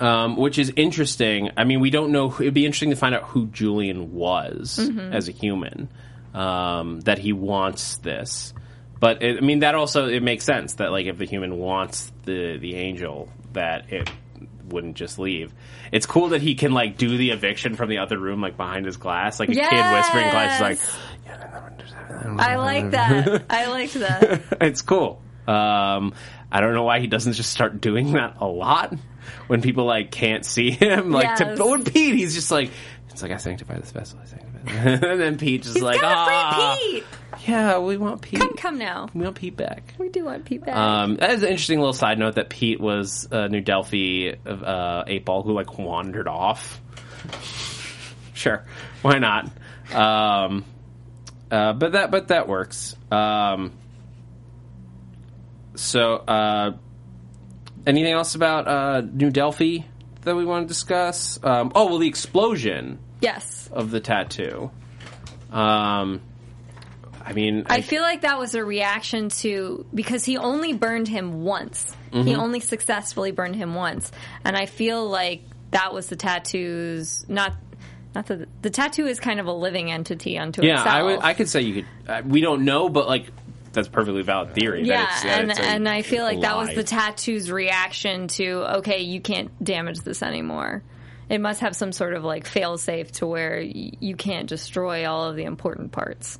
[0.00, 1.50] um, which is interesting.
[1.56, 2.30] I mean, we don't know.
[2.38, 5.12] It'd be interesting to find out who Julian was Mm-hmm.
[5.14, 5.88] as a human.
[6.34, 8.52] Um, that he wants this,
[9.00, 12.10] but it, I mean that also it makes sense that like if the human wants
[12.24, 14.10] the the angel, that it
[14.68, 15.52] wouldn't just leave.
[15.92, 18.86] It's cool that he can like do the eviction from the other room, like behind
[18.86, 20.78] his glass, like a kid whispering in glass, like.
[22.38, 23.44] I like that.
[23.50, 24.42] I liked that.
[24.60, 25.22] it's cool.
[25.46, 26.14] Um,
[26.50, 28.94] I don't know why he doesn't just start doing that a lot
[29.46, 31.10] when people like can't see him.
[31.10, 31.58] Like to Yes.
[31.58, 32.70] but with Pete, he's just like
[33.10, 34.18] it's like I sanctify this vessel.
[34.22, 34.47] I sanctify.
[34.66, 37.48] and then Pete just He's like ah, free Pete.
[37.48, 38.40] yeah, we want Pete.
[38.40, 39.08] Come, come now.
[39.14, 39.94] We want Pete back.
[39.98, 40.76] We do want Pete back.
[40.76, 45.04] Um, that is an interesting little side note that Pete was a New Delphi uh,
[45.06, 46.80] eight ball who like wandered off.
[48.34, 48.64] Sure,
[49.02, 49.50] why not?
[49.92, 50.64] Um,
[51.50, 52.94] uh, but that but that works.
[53.10, 53.72] Um,
[55.74, 56.76] so, uh,
[57.86, 59.78] anything else about uh, New Delphi
[60.22, 61.38] that we want to discuss?
[61.42, 63.68] Um, oh well, the explosion yes.
[63.72, 64.70] of the tattoo.
[65.50, 66.20] Um,
[67.24, 71.42] I mean, I feel like that was a reaction to because he only burned him
[71.42, 71.94] once.
[72.10, 72.40] He Mm-hmm.
[72.40, 74.10] only successfully burned him once,
[74.44, 77.54] and I feel like that was the tattoo's not.
[78.14, 80.88] Not the the tattoo is kind of a living entity unto Yeah, itself.
[80.88, 81.20] I would.
[81.20, 81.86] I could say you could.
[82.08, 83.26] Uh, we don't know, but like
[83.74, 84.80] that's perfectly valid theory.
[84.84, 88.28] that yeah, it's- that and a and I feel like that was the tattoo's reaction
[88.28, 90.82] to okay, you can't damage this anymore.
[91.28, 95.08] It must have some sort of like fail safe to where y- you can't destroy
[95.08, 96.38] all of the important parts.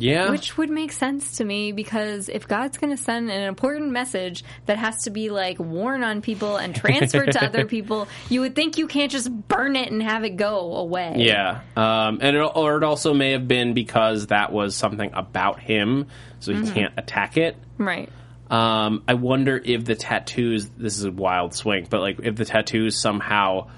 [0.00, 0.30] Yeah.
[0.30, 4.44] Which would make sense to me because if God's going to send an important message
[4.66, 8.54] that has to be like worn on people and transferred to other people, you would
[8.54, 11.14] think you can't just burn it and have it go away.
[11.16, 15.58] Yeah, um, and it, or it also may have been because that was something about
[15.58, 16.06] him,
[16.38, 17.56] so he can't attack it.
[17.76, 18.08] Right.
[18.50, 20.68] Um, I wonder if the tattoos.
[20.70, 23.68] This is a wild swing, but like if the tattoos somehow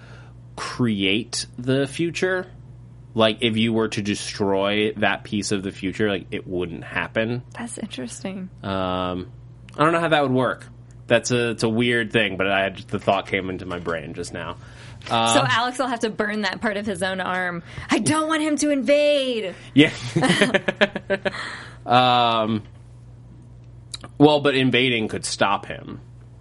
[0.56, 2.46] create the future.
[3.14, 7.42] Like if you were to destroy that piece of the future, like it wouldn't happen.
[7.59, 8.50] That's interesting.
[8.62, 9.33] Um,
[9.76, 10.66] I don't know how that would work.
[11.06, 14.14] That's a it's a weird thing, but I had, the thought came into my brain
[14.14, 14.59] just now.
[15.09, 17.64] so Alex will have to burn that part of his own arm.
[17.90, 19.54] I don't want him to invade.
[19.74, 19.92] Yeah.
[21.87, 22.62] um,
[24.20, 26.00] well, but invading could stop him,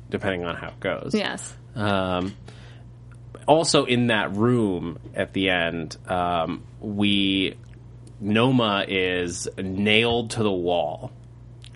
[0.10, 1.12] depending on how it goes.
[1.16, 1.56] Yes.
[1.76, 2.36] Um,
[3.48, 7.56] also, in that room at the end, um, we
[8.20, 11.12] Noma is nailed to the wall.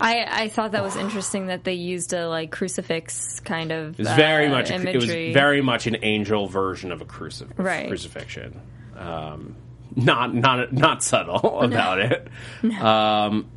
[0.01, 3.99] I, I thought that was interesting that they used a like crucifix kind of It
[3.99, 5.33] was very uh, much a, it was imagery.
[5.33, 7.87] very much an angel version of a crucif- Right.
[7.87, 8.59] crucifixion.
[8.97, 9.55] Um,
[9.95, 12.27] not not not subtle about it.
[12.81, 13.49] Um,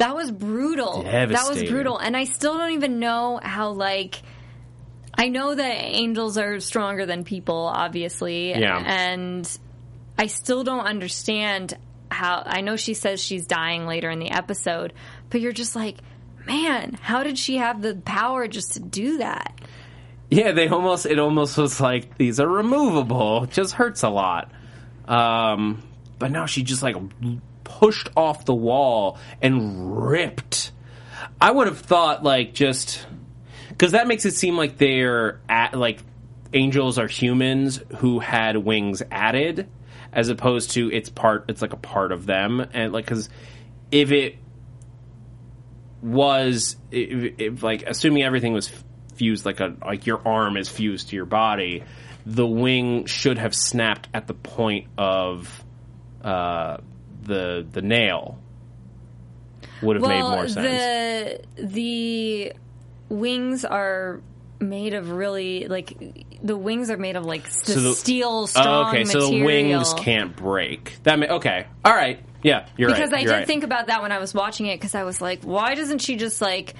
[0.00, 1.02] That was brutal.
[1.02, 1.98] That was brutal.
[1.98, 4.22] And I still don't even know how, like,
[5.14, 8.48] I know that angels are stronger than people, obviously.
[8.48, 8.82] Yeah.
[8.82, 9.58] And
[10.16, 11.76] I still don't understand
[12.10, 12.42] how.
[12.46, 14.94] I know she says she's dying later in the episode,
[15.28, 15.98] but you're just like,
[16.46, 19.60] man, how did she have the power just to do that?
[20.30, 23.44] Yeah, they almost it almost was like these are removable.
[23.44, 24.50] It just hurts a lot.
[25.06, 25.82] Um,
[26.18, 26.96] but now she just like
[27.78, 30.72] pushed off the wall and ripped.
[31.40, 33.06] I would have thought like just
[33.68, 36.02] because that makes it seem like they're at like
[36.52, 39.68] angels are humans who had wings added,
[40.12, 41.46] as opposed to it's part.
[41.48, 43.28] It's like a part of them, and like because
[43.90, 44.36] if it
[46.02, 48.70] was if, if like assuming everything was
[49.14, 51.84] fused like a like your arm is fused to your body
[52.24, 55.62] the wing should have snapped at the point of
[56.24, 56.78] uh
[57.22, 58.38] the the nail
[59.82, 60.66] would have made more sense
[61.56, 62.52] the the
[63.08, 64.20] wings are
[64.60, 65.94] made of really like
[66.42, 69.28] the wings are made of like So the- steel oh, strong oh, okay material.
[69.28, 72.96] so the wings can't break that ma- okay all right yeah you're right.
[72.96, 73.46] because right I you're did right.
[73.46, 76.16] think about that when I was watching it because I was like, why doesn't she
[76.16, 76.74] just like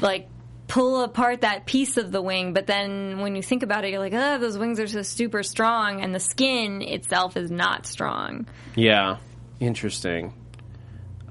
[0.00, 0.28] like
[0.68, 2.54] pull apart that piece of the wing?
[2.54, 5.42] But then when you think about it, you're like, oh, those wings are so super
[5.42, 8.46] strong, and the skin itself is not strong.
[8.74, 9.18] Yeah,
[9.62, 10.34] interesting.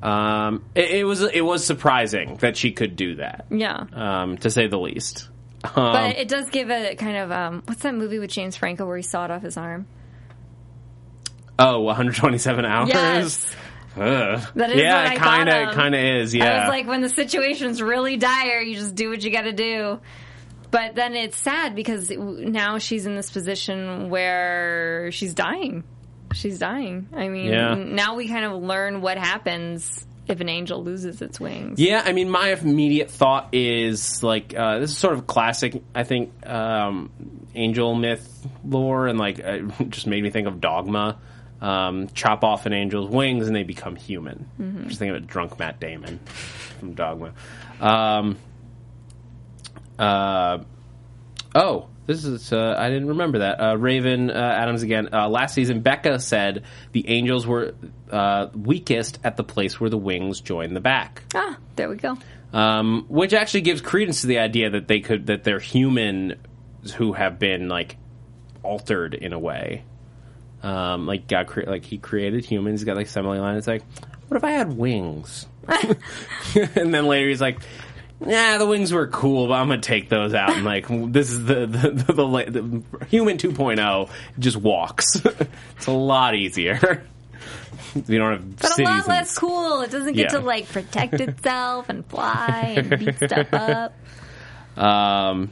[0.02, 3.86] Um, it, it was it was surprising that she could do that, Yeah.
[3.94, 5.30] um, to say the least.
[5.64, 8.88] Um, But it does give a kind of um, what's that movie with James Franco
[8.88, 9.86] where he sawed off his arm?
[11.60, 12.90] oh, 127 hours.
[12.90, 13.56] Yes.
[13.96, 14.42] Ugh.
[14.56, 16.34] That is yeah, what I it kind of kind of is.
[16.34, 19.42] I Yeah, was like, when the situation's really dire, you just do what you got
[19.44, 20.00] to do.
[20.72, 25.84] But then it's sad because now she's in this position where she's dying.
[26.34, 27.08] She's dying.
[27.14, 27.76] I mean, Yeah.
[27.76, 31.80] now we kind of learn what happens if an angel loses its wings.
[31.80, 35.82] Yeah, I mean, my immediate thought is like uh, this is sort of classic.
[35.94, 37.12] I think um,
[37.56, 41.18] angel myth lore, and like it just made me think of Dogma.
[41.60, 44.48] Um, chop off an angel's wings and they become human.
[44.88, 46.18] Just think of it, drunk Matt Damon
[46.80, 47.34] from Dogma.
[47.80, 48.38] Um,
[50.00, 50.60] uh,
[51.56, 53.60] oh, this is uh, I didn't remember that.
[53.62, 55.10] Uh, Raven uh, Adams again.
[55.14, 57.74] Uh, last season, Becca said the angels were
[58.10, 62.18] uh, weakest at the place where the wings join the back Ah, there we go.
[62.54, 66.40] um, which actually gives credence to the idea that they could that they're human
[66.96, 67.98] who have been like
[68.64, 69.84] altered in a way.
[70.64, 72.82] Um, like God, cre- like He created humans.
[72.82, 73.58] He's got like assembly line.
[73.58, 73.84] It's like,
[74.28, 75.46] what if I had wings?
[76.76, 77.60] and then later he's like,
[78.24, 80.52] Nah, the wings were cool, but I'm gonna take those out.
[80.52, 85.16] And like, this is the the, the, the, the human 2.0 just walks.
[85.78, 87.04] it's a lot easier.
[87.96, 89.82] you don't have But a lot and- less cool.
[89.82, 90.40] It doesn't get Yeah.
[90.40, 93.94] to like protect itself and fly and beat stuff up.
[94.78, 95.50] Um,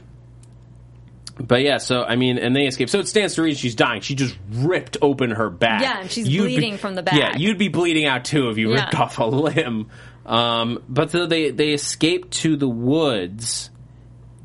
[1.38, 2.88] but yeah, so I mean, and they escape.
[2.90, 4.00] So it stands to reason she's dying.
[4.02, 5.82] She just ripped open her back.
[5.82, 7.14] Yeah, and she's You'd be- bleeding from the back.
[7.14, 9.88] Yeah, you'd be bleeding out too if you ripped off a limb.
[10.30, 13.68] Um, but so they they escape to the woods,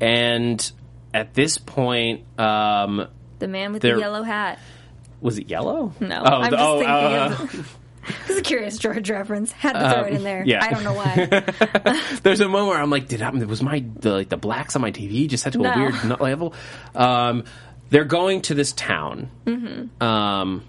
[0.00, 0.70] and
[1.14, 3.06] at this point, um,
[3.38, 4.58] The man with the yellow hat.
[5.20, 5.92] was it yellow?
[6.00, 7.78] No, Oh, I'm the- just oh, thinking uh, of.
[8.28, 9.50] This is a Curious George reference.
[9.50, 10.44] Had to throw it in there.
[10.46, 10.64] yeah.
[10.64, 12.00] I don't know why.
[12.22, 14.82] There's a moment where I'm like, did I, was my the, like the blacks on
[14.82, 16.54] my TV just set to a weird nut level?
[16.94, 17.42] Um,
[17.90, 19.28] they're going to this town.
[19.44, 20.00] Mm-hmm.
[20.00, 20.62] Um,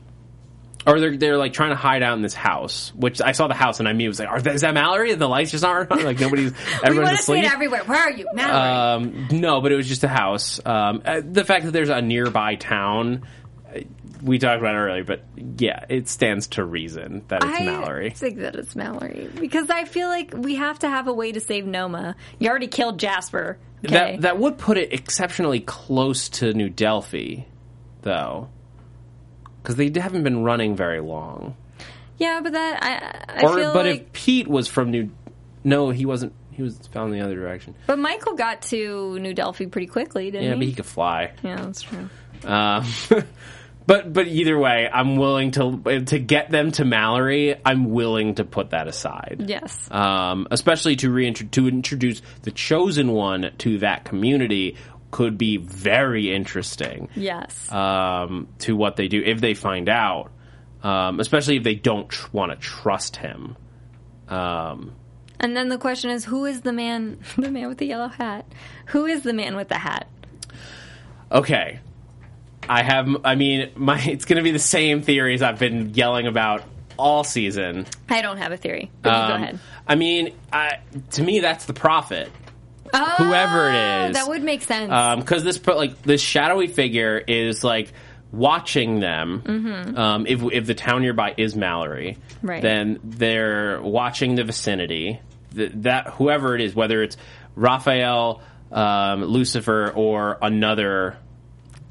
[0.88, 2.94] or they're they're like trying to hide out in this house.
[2.96, 4.74] Which I saw the house and I knew it was like, are that, is that
[4.74, 5.14] Mallory?
[5.14, 5.98] The lights just aren't on.
[6.08, 7.54] Like nobody's everyone's want to see asleep.
[7.54, 7.84] everywhere.
[7.84, 9.28] Where are you, Mallory?
[9.28, 10.60] Um, no, but it was just a house.
[10.66, 13.28] Um, uh, the fact that there's a nearby town,
[13.76, 13.80] uh,
[14.24, 15.24] we talked about it earlier, but
[15.58, 18.08] yeah, it stands to reason that it's I Mallory.
[18.08, 21.34] I think that it's Mallory because I feel like we have to have a way
[21.34, 22.16] to save Noma.
[22.40, 23.58] You already killed Jasper.
[23.86, 23.94] Okay.
[23.94, 27.42] That that would put it exceptionally close to New Delphi,
[28.02, 28.50] though,
[29.68, 31.56] because they haven't been running very long.
[32.18, 34.02] yeah, but that I, I Or, feel but like.
[34.02, 35.10] if Pete was from New,
[35.66, 36.32] no, he wasn't.
[36.52, 37.76] He was found in the other direction.
[37.86, 40.48] but Michael got to New Delphi pretty quickly, didn't Yeah, he?
[40.54, 41.32] Yeah, but he could fly.
[41.44, 42.10] yeah, that's true.
[42.46, 42.86] Um,
[43.86, 47.56] but but either way, I'm willing to to get them to Mallory.
[47.66, 49.44] I'm willing to put that aside.
[49.48, 49.88] Yes.
[49.92, 54.78] Um, especially to reintro- to introduce the chosen one to that community
[55.12, 57.10] could be very interesting.
[57.16, 57.72] yes.
[57.72, 60.32] Um, to what they do if they find out,
[60.84, 63.56] um, especially if they don't tr- want to trust him.
[64.28, 64.94] Um,
[65.40, 67.20] and then the question is, who is the man?
[67.38, 68.46] The man with the yellow hat.
[68.88, 70.08] Who is the man with the hat?
[71.32, 71.80] okay.
[72.70, 76.28] I have, I mean, my it's going to be the same theories I've been yelling
[76.28, 76.64] about
[76.98, 77.86] all season.
[78.10, 78.92] I don't have a theory.
[79.04, 79.60] Go Um, ahead.
[79.88, 80.80] I mean, I,
[81.12, 82.30] to me, that's the prophet.
[82.94, 84.16] Oh, whoever it is.
[84.16, 84.90] that would make sense.
[85.22, 87.92] Because this, like, this shadowy figure is like
[88.32, 89.94] watching them.
[89.98, 92.48] Um, if if the town nearby is Mallory, Mm-hmm.
[92.48, 92.62] Right.
[92.62, 95.20] then they're watching the vicinity.
[95.56, 97.18] Th- that whoever it is, whether it's
[97.56, 101.18] Raphael, um, Lucifer, or another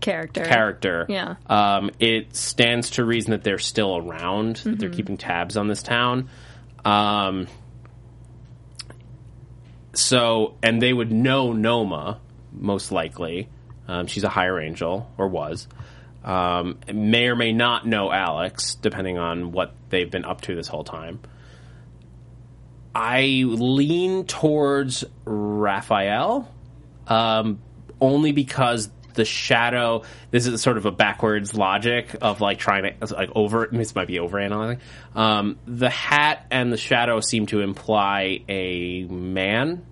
[0.01, 0.45] character.
[0.45, 1.35] character, Yeah.
[1.47, 4.57] um, it stands to reason that they're still around.
[4.57, 6.29] That they're keeping tabs on this town.
[6.85, 7.49] Um,
[9.97, 12.21] so, and they would know Noma
[12.53, 13.49] most likely.
[13.89, 15.69] Um, she's a higher angel, or was.
[16.25, 20.67] Um, may or may not know Alex, depending on what they've been up to this
[20.67, 21.21] whole time.
[22.95, 26.53] I lean towards Raphael,
[27.07, 27.61] um,
[28.01, 30.03] only because the shadow.
[30.31, 33.69] This is sort of a backwards logic of like trying to like over.
[33.73, 34.79] This might be overanalyzing.
[35.15, 39.85] Um, the hat and the shadow seem to imply a man,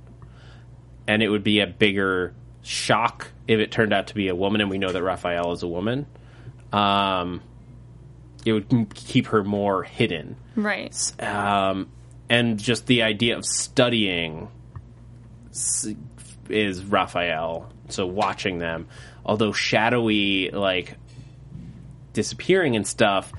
[1.09, 4.61] and it would be a bigger shock if it turned out to be a woman,
[4.61, 6.07] and we know that Raphael is a woman.
[6.73, 7.43] Um,
[8.47, 10.95] it would keep her more hidden Right.
[11.23, 11.89] um,
[12.29, 14.49] and just the idea of studying
[16.49, 17.71] is Raphael.
[17.89, 18.89] So watching them,
[19.25, 20.97] although shadowy, like
[22.13, 23.33] disappearing and stuff,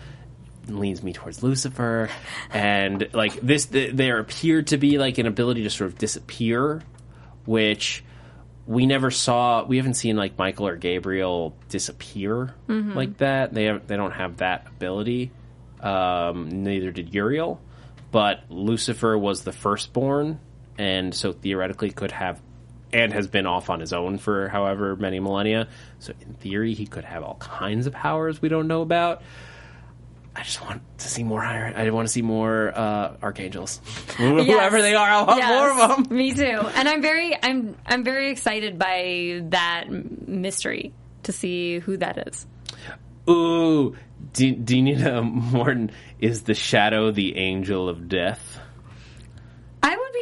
[0.68, 2.10] leans me towards Lucifer,
[2.52, 6.84] and like this, th- there appeared to be like an ability to sort of disappear,
[7.46, 8.04] which
[8.68, 9.64] we never saw.
[9.64, 12.54] We haven't seen like Michael or Gabriel disappear
[12.96, 13.54] like that.
[13.54, 15.32] They have, they don't have that ability.
[15.82, 17.62] Um, neither did Uriel,
[18.12, 20.40] but Lucifer was the firstborn,
[20.80, 22.42] and so theoretically could have,
[22.96, 25.68] and has been off on his own for however many millennia.
[26.00, 29.22] So in theory, he could have all kinds of powers we don't know about.
[30.34, 31.74] I just want to see more higher.
[31.76, 33.82] I want to see more uh, archangels,
[34.18, 35.10] whoever they are.
[35.10, 36.18] I want more of them.
[36.18, 36.44] Me too.
[36.44, 40.94] And I'm very, I'm, I'm very excited by that mystery
[41.24, 42.48] to see who that is.
[43.30, 43.96] Ooh,
[44.34, 45.22] D- Dinina
[45.52, 48.55] Morton is the shadow, the angel of death.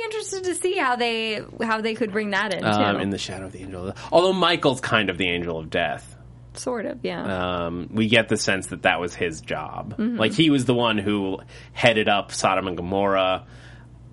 [0.04, 2.68] I would be interested to see how they, how they could bring that in too.
[2.68, 3.88] Um, in the shadow of the angel.
[3.90, 4.10] Of death.
[4.12, 6.16] Although Michael's kind of the angel of death.
[6.56, 7.66] sort of, yeah.
[7.66, 9.96] Um, we get the sense that that was his job.
[9.98, 11.40] Like he was the one who
[11.74, 13.46] headed up Sodom and Gomorrah.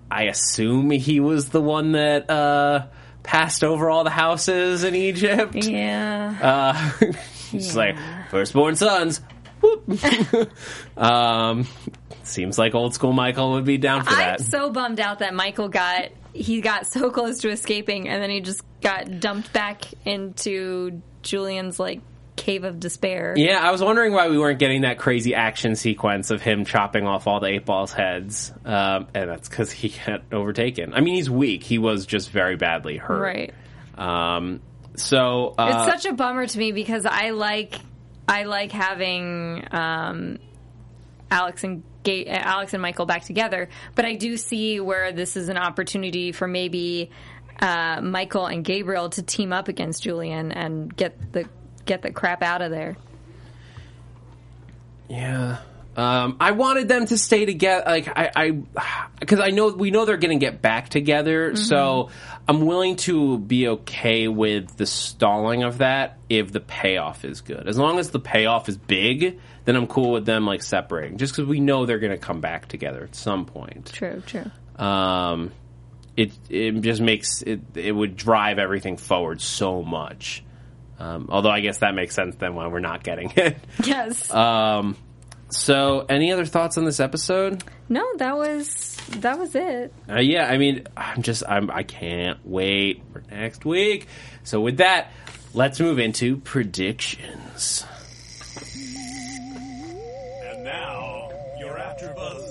[0.09, 2.87] I assume he was the one that uh,
[3.23, 5.55] passed over all the houses in Egypt.
[5.55, 6.91] yeah.
[7.01, 7.07] Uh,
[7.53, 7.97] It's like
[8.29, 9.19] firstborn sons.
[10.97, 11.67] Um,
[12.23, 14.39] seems like old school Michael would be down for that.
[14.39, 18.29] I'm so bummed out that Michael got he got so close to escaping and then
[18.29, 22.01] he just got dumped back into Julian's like
[22.37, 23.35] cave of despair.
[23.37, 27.05] yeah, I was wondering why we weren't getting that crazy action sequence of him chopping
[27.05, 30.93] off all the eight balls' heads, um, and that's because he got overtaken.
[30.93, 33.21] I mean, he's weak; he was just very badly hurt.
[33.21, 33.53] Right.
[33.95, 34.61] Um,
[34.95, 37.75] so uh, It's such a bummer to me because I like
[38.31, 40.39] I like having um,
[41.29, 45.49] Alex and Ga- Alex and Michael back together, but I do see where this is
[45.49, 47.11] an opportunity for maybe
[47.59, 51.49] uh, Michael and Gabriel to team up against Julian and get the
[51.85, 52.95] get the crap out of there.
[55.09, 55.57] yeah,
[55.95, 58.51] Um, I wanted them to stay together, like I, I,
[59.19, 61.55] because I know we know they're going to get back together.
[61.55, 62.09] So
[62.47, 67.67] I'm willing to be okay with the stalling of that if the payoff is good.
[67.67, 71.17] As long as the payoff is big, then I'm cool with them like separating.
[71.17, 73.91] Just because we know they're going to come back together at some point.
[73.91, 74.49] True, true.
[74.77, 75.51] Um,
[76.17, 80.43] it it just makes it it would drive everything forward so much.
[80.99, 83.57] Um, although I guess that makes sense then when we're not getting it.
[83.83, 84.31] Yes.
[84.31, 84.95] Um,
[85.51, 87.63] so, any other thoughts on this episode?
[87.89, 89.93] no, that was that was it.
[90.09, 94.07] Uh, yeah, I mean, I'm just, I'm, I can't wait for next week.
[94.43, 95.11] So, with that,
[95.53, 97.85] let's move into predictions.
[100.49, 101.29] And now,
[101.59, 102.50] your AfterBuzz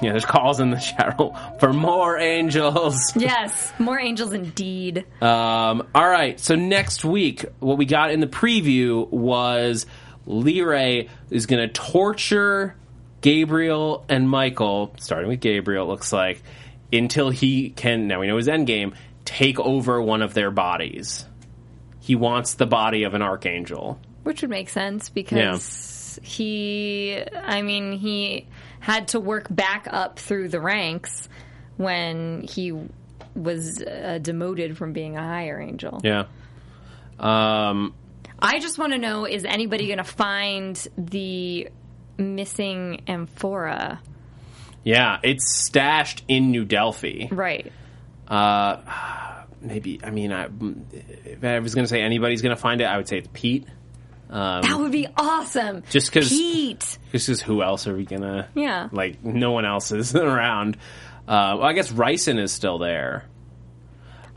[0.00, 3.12] Yeah, there's calls in the chat room for more angels.
[3.16, 5.04] Yes, more angels indeed.
[5.20, 9.86] Um, all right, so next week, what we got in the preview was
[10.26, 12.76] Leray is going to torture
[13.20, 16.42] Gabriel and Michael, starting with Gabriel, it looks like,
[16.92, 18.94] until he can, now we know his endgame,
[19.24, 21.26] take over one of their bodies.
[22.00, 24.00] He wants the body of an archangel.
[24.22, 25.36] Which would make sense because
[26.22, 28.46] he, I mean, he
[28.80, 31.28] had to work back up through the ranks
[31.76, 32.72] when he
[33.34, 36.00] was uh, demoted from being a higher angel.
[36.02, 36.24] Yeah.
[37.18, 37.94] Um,
[38.38, 41.68] I just want to know is anybody going to find the
[42.16, 44.00] missing amphora?
[44.84, 47.26] yeah, it's stashed in New Delphi.
[47.30, 47.70] Right.
[48.26, 50.48] Uh, maybe, I mean, I,
[51.24, 53.28] if I was going to say anybody's going to find it, I would say it's
[53.32, 53.66] Pete.
[54.30, 55.82] Um, That would be awesome.
[55.90, 56.98] Just 'cause- Pete.
[57.12, 58.48] This is who else are we gonna?
[58.54, 58.88] Yeah.
[58.92, 60.76] Like no one else is around.
[61.26, 63.24] Uh, well, I guess Riesen is still there.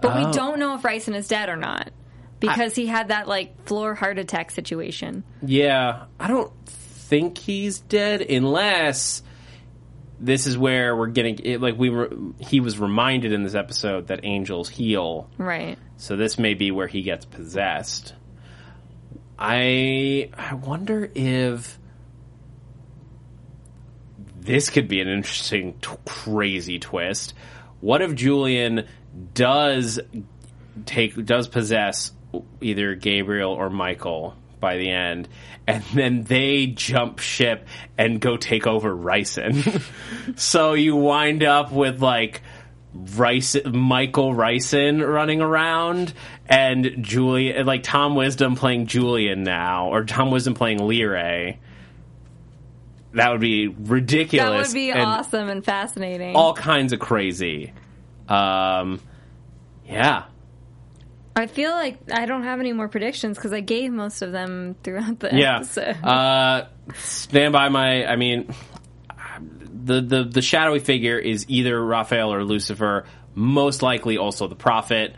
[0.02, 0.26] But Oh.
[0.28, 1.92] we don't know if Riesen is dead or not
[2.40, 5.24] because he had that like floor heart attack situation.
[5.46, 9.22] Yeah, I don't think he's dead unless
[10.20, 12.10] this is where we're getting it, like we were.
[12.40, 15.78] He was reminded in this episode that angels heal, Right.
[15.98, 18.14] so this may be where he gets possessed.
[19.44, 21.80] I I wonder if
[24.40, 27.34] this could be an interesting, t- crazy twist.
[27.80, 28.88] What if Julian
[29.34, 30.00] does
[30.86, 32.12] take does possess
[32.62, 35.28] either Gabriel or Michael by the end,
[35.66, 37.68] and then they jump ship
[37.98, 39.82] and go take over Riesen?
[40.40, 42.44] so you wind up with like.
[42.94, 46.14] Rice, Michael Riesen running around
[46.48, 51.58] and Julian, like Tom Wisdom playing Julian now, or Tom Wisdom playing Leray.
[53.14, 54.50] That would be ridiculous.
[54.50, 56.36] That would be and awesome and fascinating.
[56.36, 57.74] All kinds of crazy.
[58.28, 59.00] Um,
[59.88, 60.26] yeah.
[61.36, 64.76] I feel like I don't have any more predictions because I gave most of them
[64.84, 65.58] throughout the Yeah.
[65.58, 65.96] episode.
[66.04, 66.66] Uh,
[66.96, 68.06] stand by my.
[68.06, 68.54] I mean,
[69.84, 73.06] the the the shadowy figure is either Raphael or Lucifer.
[73.34, 75.16] Most likely, also the prophet.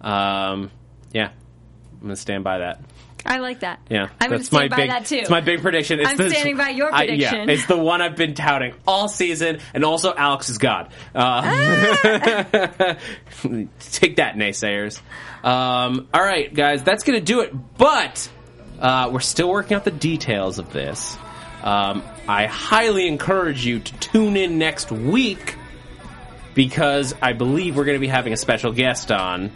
[0.00, 0.70] Um,
[1.12, 1.30] yeah,
[1.94, 2.80] I'm gonna stand by that.
[3.26, 3.80] I like that.
[3.88, 4.90] Yeah, I'm going to that's my stand by big.
[4.90, 5.16] that too.
[5.16, 5.98] It's my big prediction.
[5.98, 7.48] It's I'm the- standing by your I- prediction.
[7.48, 10.92] yeah, it's the one I've been touting all season, and also Alex is God.
[11.14, 11.40] Uh,
[13.80, 15.00] take that, naysayers.
[15.42, 17.54] Um, all right, guys, that's going to do it.
[17.78, 18.30] But
[18.78, 21.16] uh, we're still working out the details of this.
[21.64, 25.56] Um, I highly encourage you to tune in next week
[26.54, 29.50] because I believe we're going to be having a special guest on.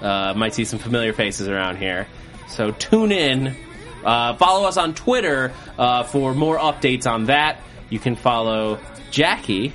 [0.00, 2.08] Uh, might see some familiar faces around here.
[2.48, 3.56] So tune in.
[4.04, 7.60] Uh, follow us on Twitter uh, for more updates on that.
[7.88, 8.80] You can follow
[9.12, 9.72] Jackie.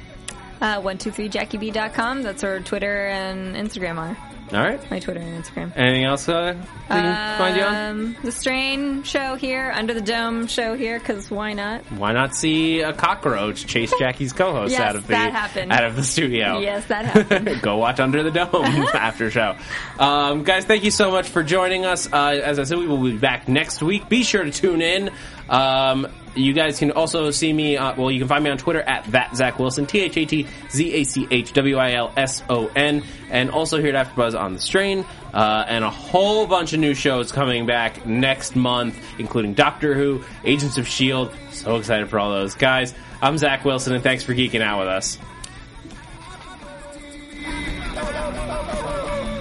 [0.61, 2.23] Uh, 123jackieb.com.
[2.23, 4.17] That's where Twitter and Instagram are.
[4.53, 4.79] All right.
[4.89, 5.75] My Twitter and Instagram.
[5.75, 7.75] Anything else uh, we can find you on?
[7.75, 11.81] Um, the Strain show here, Under the Dome show here, because why not?
[11.91, 15.15] Why not see a cockroach chase Jackie's co-host Yes, out of the
[15.69, 16.59] out of the studio?
[16.59, 17.61] Yes, that happened.
[17.61, 18.47] Go watch Under the Dome
[18.93, 19.57] after show.
[19.99, 22.11] Um, guys, thank you so much for joining us.
[22.11, 24.07] Uh, as I said, we will be back next week.
[24.07, 25.11] Be sure to tune in.
[25.49, 28.81] Um, you guys can also see me, uh, well, you can find me on Twitter
[28.81, 32.13] at that Zach Wilson, T H A T Z A C H W I L
[32.15, 36.45] S O N, and also here at AfterBuzz on the Strain, uh, and a whole
[36.45, 41.33] bunch of new shows coming back next month, including Doctor Who, Agents of S.H.I.E.L.D.
[41.51, 42.55] So excited for all those.
[42.55, 45.17] Guys, I'm Zach Wilson, and thanks for geeking out with us.